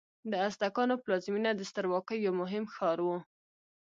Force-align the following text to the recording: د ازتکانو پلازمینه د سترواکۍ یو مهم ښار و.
د 0.31 0.33
ازتکانو 0.47 0.95
پلازمینه 1.03 1.51
د 1.55 1.61
سترواکۍ 1.69 2.17
یو 2.25 2.33
مهم 2.41 2.63
ښار 2.73 2.97
و. 3.03 3.07